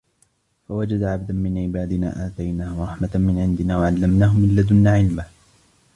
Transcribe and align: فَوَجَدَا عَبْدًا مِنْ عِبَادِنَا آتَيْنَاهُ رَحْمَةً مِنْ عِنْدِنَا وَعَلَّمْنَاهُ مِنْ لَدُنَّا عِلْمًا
فَوَجَدَا 0.67 1.09
عَبْدًا 1.11 1.33
مِنْ 1.33 1.57
عِبَادِنَا 1.57 2.25
آتَيْنَاهُ 2.27 2.83
رَحْمَةً 2.83 3.09
مِنْ 3.15 3.39
عِنْدِنَا 3.39 3.77
وَعَلَّمْنَاهُ 3.77 4.33
مِنْ 4.39 4.55
لَدُنَّا 4.55 4.91
عِلْمًا 4.91 5.25